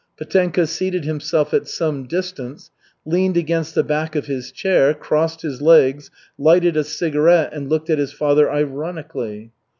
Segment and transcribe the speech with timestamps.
[0.17, 2.71] Petenka seated himself at some distance,
[3.05, 7.87] leaned against the back of his chair, crossed his legs, lighted a cigarette, and looked
[7.91, 9.51] at his father ironically.